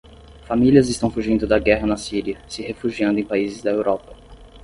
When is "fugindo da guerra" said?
1.11-1.85